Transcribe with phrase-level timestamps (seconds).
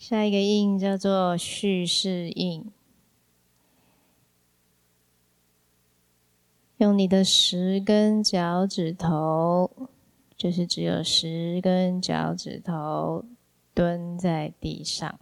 [0.00, 2.72] 下一个印叫做叙事印，
[6.78, 9.70] 用你的十根脚趾头，
[10.38, 13.26] 就是只有十根脚趾头，
[13.74, 15.20] 蹲在地上。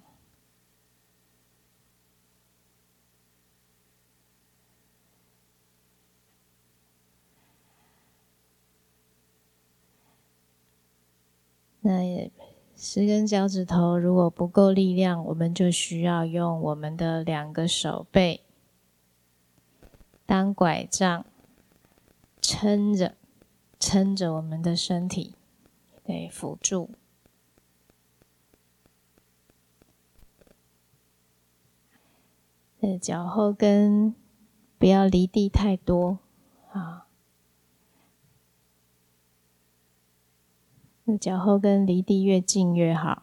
[11.80, 12.30] 那也。
[12.80, 18.45] 十根脚趾头如果不够力量，我们就需要用我们的两个手背
[20.24, 21.27] 当拐杖，
[22.41, 23.16] 撑着，
[23.80, 25.34] 撑着我们的身体，
[26.05, 26.91] 对，辅助。
[32.78, 34.14] 呃，脚后跟
[34.78, 36.20] 不要离地太多
[36.70, 37.08] 啊。
[41.17, 43.23] 脚后跟离地越近越好。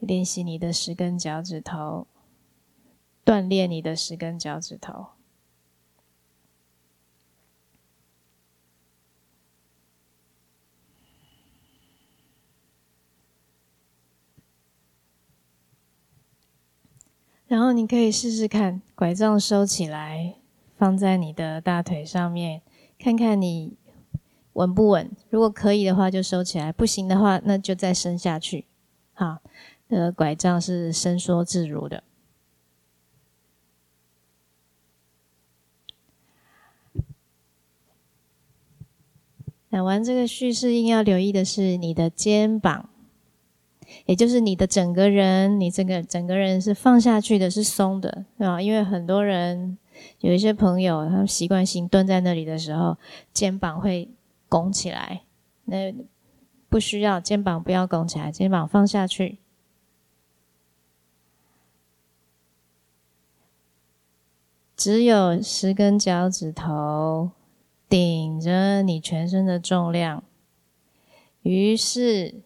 [0.00, 2.06] 练习你的十根脚趾头，
[3.24, 5.08] 锻炼你的十根脚趾头。
[17.46, 20.36] 然后你可以试试看，拐杖收起来，
[20.76, 22.62] 放在你的大腿上面，
[22.98, 23.76] 看看你。
[24.58, 25.08] 稳不稳？
[25.30, 28.64] 如果可以的话，就收起来；不行的话，那就再伸下去。
[29.14, 29.38] 好，
[29.86, 32.02] 呃，拐杖是伸缩自如的。
[39.68, 42.88] 那玩这个叙事应要留意的是，你的肩膀，
[44.06, 48.60] 也就是你的整个人，你这个整个人是放下去的，是松的啊。
[48.60, 49.78] 因为很多人
[50.18, 52.96] 有一些朋友，他们习惯性蹲在那里的时候，
[53.32, 54.08] 肩膀会。
[54.48, 55.22] 拱起来，
[55.64, 55.94] 那
[56.68, 59.38] 不需要，肩膀不要拱起来，肩膀放下去。
[64.76, 67.32] 只有十根脚趾头
[67.88, 70.22] 顶着你全身的重量，
[71.42, 72.42] 于是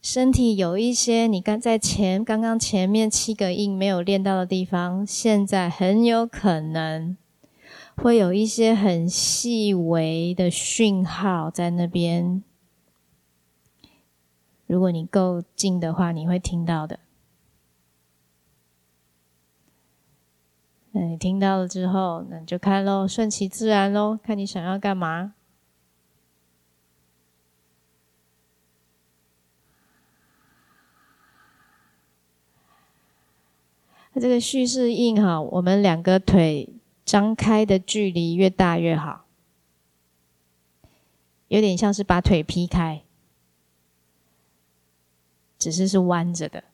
[0.00, 7.16] 身体有一些你刚在前刚刚前面七个印没有练到的地方，现在很有可能。
[7.96, 12.42] 会有一些很细微的讯号在那边，
[14.66, 17.00] 如果你够近的话，你会听到的。
[20.92, 25.34] 那你听到了之后，那你就看喽，顺其自然喽，看你想要干嘛。
[34.12, 36.75] 那这个续世印哈，我们两个腿。
[37.06, 39.26] 张开的距离越大越好，
[41.46, 43.04] 有点像是把腿劈开，
[45.56, 46.64] 只是是弯着的。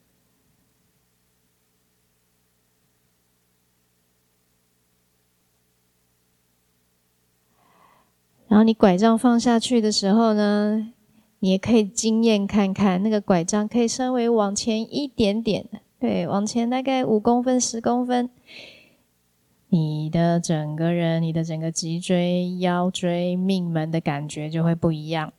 [8.47, 10.93] 然后你拐杖放下去的时候呢，
[11.39, 15.67] 你也可以经验看看，那个拐杖可以稍微往前一点点，
[15.99, 18.31] 对，往前大概五公分、十公分。
[19.73, 25.33] 你的整个人，你的整个脊椎、腰椎、命门的感觉就会不一样。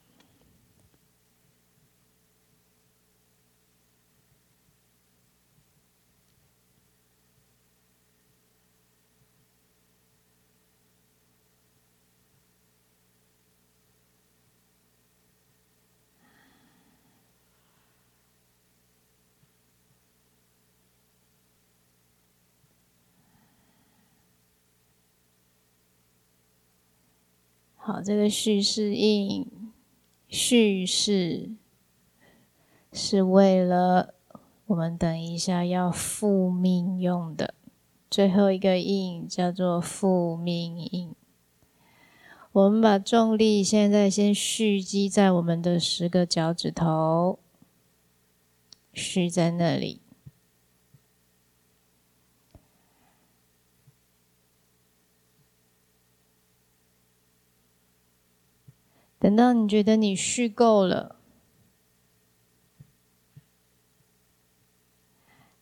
[27.86, 29.46] 好，这个叙事印，
[30.26, 31.50] 叙事
[32.90, 34.14] 是为了
[34.64, 37.52] 我们等一下要复命用的。
[38.10, 41.14] 最后一个印叫做复命印。
[42.52, 47.38] 我们把重力现在先蓄积在我们的十个脚趾头，
[48.94, 50.00] 蓄在那里。
[59.34, 61.16] 等到你觉得你蓄够了，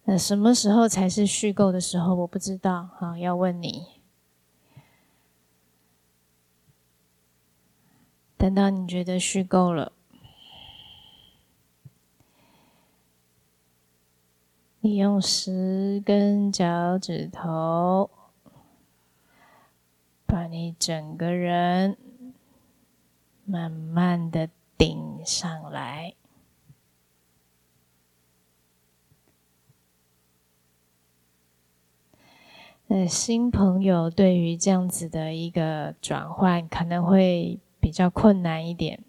[0.05, 2.15] 那什么时候才是蓄够的时候？
[2.17, 3.87] 我不知道，好，要问你。
[8.37, 9.93] 等到你觉得蓄够了，
[14.81, 18.11] 你用十根脚趾头
[20.27, 21.97] 把你整个人。
[23.53, 26.15] 慢慢的顶上来。
[32.89, 39.05] 呃，新朋友对于这样子的一个转换，可能会比较困难一点。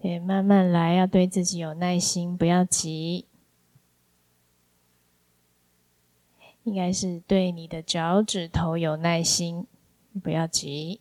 [0.00, 3.28] 对，慢慢来，要对自己有耐心，不要急。
[6.64, 9.68] 应该是对你的脚趾头有耐心。
[10.20, 11.00] 不要急。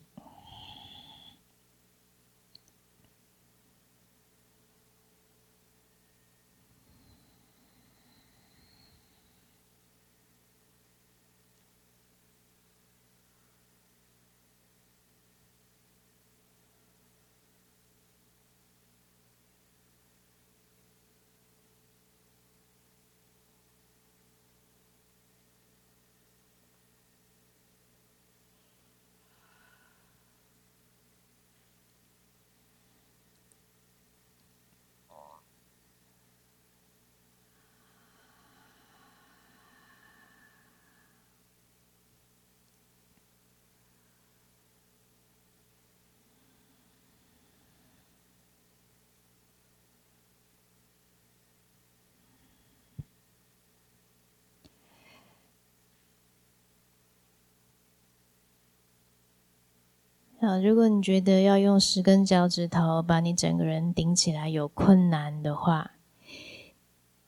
[60.44, 65.92] 好，如果你觉得要用十根脚趾头把你整个人顶起来有困难的话，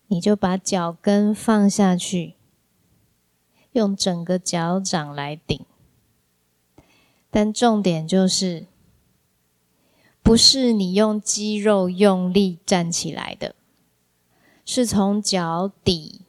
[0.07, 2.33] 你就把脚跟放下去，
[3.73, 5.63] 用整个脚掌来顶。
[7.29, 8.65] 但重点就是，
[10.23, 13.53] 不是你用肌肉用力站起来的，
[14.65, 16.21] 是从脚底，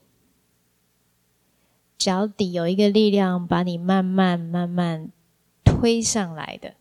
[1.96, 5.10] 脚底有一个力量把你慢慢慢慢。
[5.84, 6.76] 推上来的，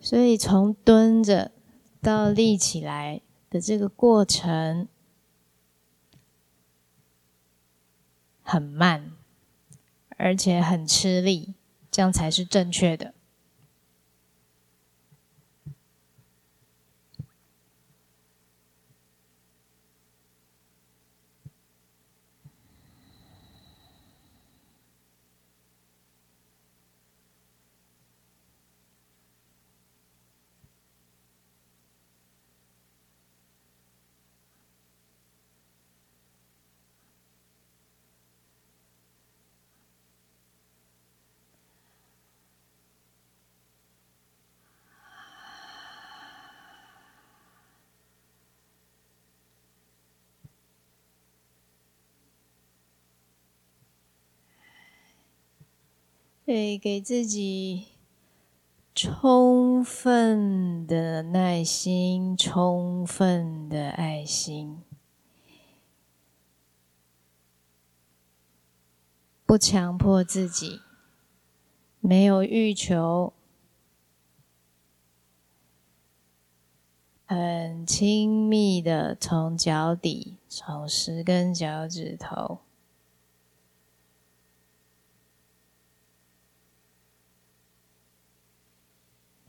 [0.00, 1.52] 所以从蹲着
[2.00, 3.20] 到立起来
[3.50, 4.88] 的这个过程
[8.42, 9.12] 很慢，
[10.16, 11.52] 而且很吃力，
[11.90, 13.12] 这样才是正确的。
[56.54, 57.86] 对，给自己
[58.94, 64.82] 充分的耐心，充分的爱心，
[69.46, 70.82] 不强迫自己，
[72.00, 73.32] 没有欲求，
[77.24, 82.58] 很亲密的从脚底，从十根脚趾头。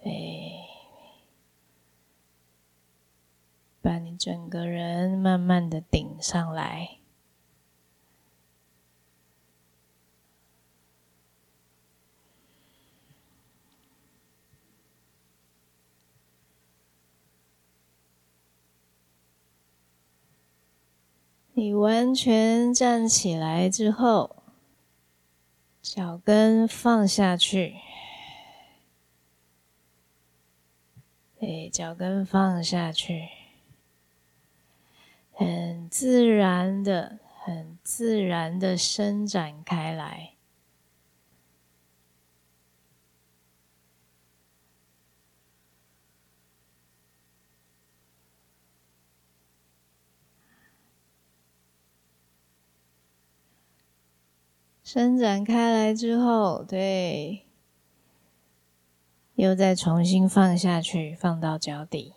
[0.06, 0.66] 对，
[3.94, 6.98] 把你整个人慢慢的顶上来。
[21.54, 24.38] 你完全站起来之后，
[25.84, 27.76] 脚跟放下去。
[31.40, 33.30] 对，脚跟放下去，
[35.36, 40.30] 很自然的、很自然的伸展开来。
[54.84, 57.48] 伸展开来之后，对。
[59.34, 62.13] 又再重新放下去，放到脚底。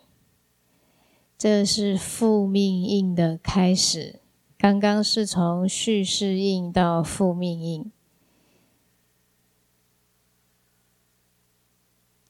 [1.37, 4.21] 这是复命印的开始。
[4.57, 7.91] 刚刚是从叙事印到复命印，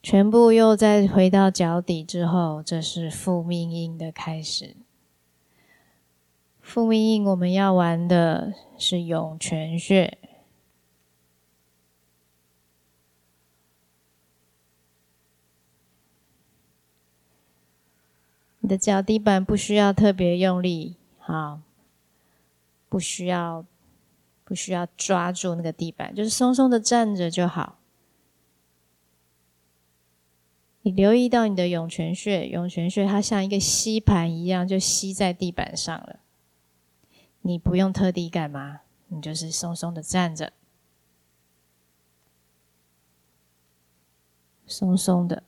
[0.03, 4.75] 全部又再回到脚底之后，这是复命印的开始。
[6.59, 10.17] 复命印我们要玩的是涌泉穴。
[18.67, 21.61] 你的脚底板不需要特别用力，好，
[22.89, 23.65] 不需要
[24.43, 27.79] 不需要抓住那个地板，就是松松的站着就好。
[30.81, 36.19] 你留意到你的涌泉穴，涌泉穴它像一个吸盘一样，就吸在地板上了。
[37.43, 40.51] 你不用特地干嘛，你就是松松的站着，
[44.65, 45.43] 松松的，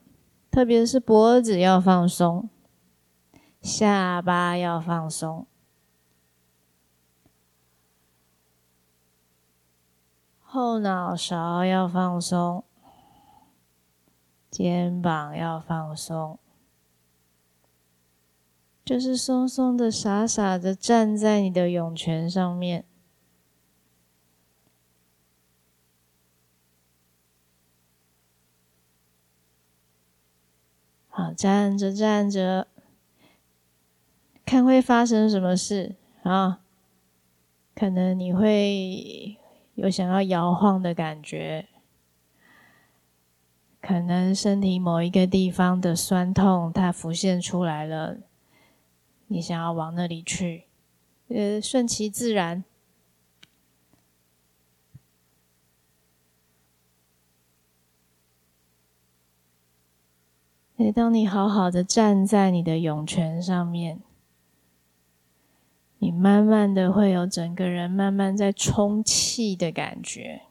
[0.49, 2.49] 特别是脖子要放松，
[3.62, 5.46] 下巴要放松，
[10.42, 12.63] 后脑勺要放松。
[14.50, 16.39] 肩膀要放松，
[18.84, 22.84] 就是松松的、傻傻的站在你的涌泉上面。
[31.10, 32.68] 好，站着站着，
[34.63, 36.62] 会发生什么事啊？
[37.75, 39.38] 可能你会
[39.75, 41.68] 有想要摇晃的感觉。
[43.82, 48.18] 可能身体某一个地方的酸痛，它浮现出来了，
[49.28, 50.66] 你想要往那里去，
[51.30, 52.63] 呃，顺其自然。
[60.96, 64.01] 当你好好的站在你的涌泉上面，
[66.00, 70.41] 你慢慢的会有整个人慢慢在充气的感觉。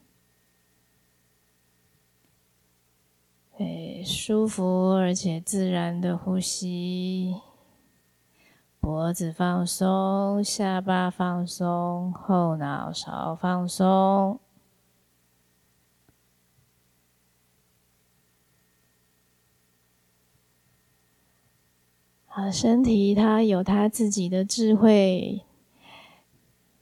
[3.57, 7.35] 诶，舒服而且自然的呼吸，
[8.78, 14.38] 脖子放松，下巴放松，后脑勺放松。
[22.38, 25.42] 啊，身体它有它自己的智慧，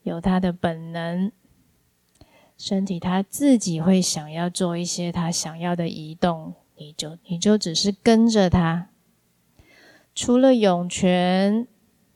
[0.02, 1.32] 有它的本能，
[2.58, 6.52] 身体它自己会想要做一些它想要的移动。
[6.76, 8.90] 你就你就只是跟着它，
[10.14, 11.66] 除了涌泉，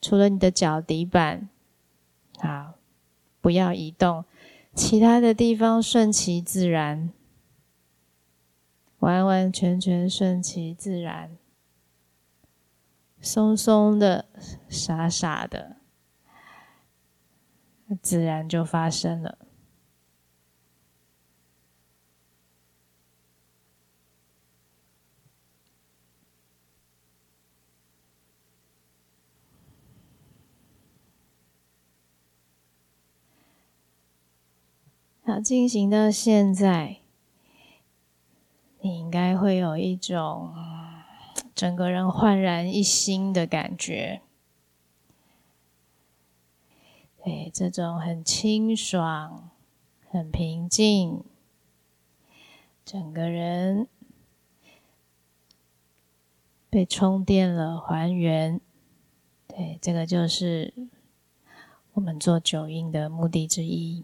[0.02, 1.48] 除了你的脚底板，
[2.36, 2.74] 好，
[3.40, 4.26] 不要移动，
[4.74, 7.10] 其他的地方顺其自然，
[8.98, 11.30] 完完全全顺其自然，
[13.20, 14.26] 松松的，
[14.68, 15.76] 傻傻的，
[18.00, 19.38] 自然就发生了。
[35.22, 37.02] 好，进行到现在，
[38.80, 40.52] 你应该会有一种
[41.60, 44.22] 整个人焕然一新的感觉。
[47.22, 49.50] 对，这种很清爽、
[50.08, 51.22] 很平静，
[52.82, 53.86] 整个人
[56.70, 58.58] 被充电了，还原。
[59.46, 60.72] 对，这个就是
[61.92, 64.02] 我们做九印的目的之一。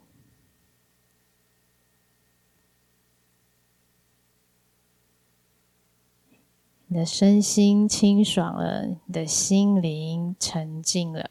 [6.89, 11.31] 你的身心清爽了，你的心灵沉静了。